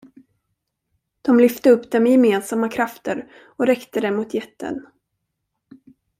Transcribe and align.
De 1.21 1.39
lyfte 1.39 1.69
upp 1.69 1.91
det 1.91 1.99
med 1.99 2.11
gemensamma 2.11 2.69
krafter 2.69 3.31
och 3.57 3.67
räckte 3.67 4.01
det 4.01 4.11
mot 4.11 4.33
jätten. 4.33 4.87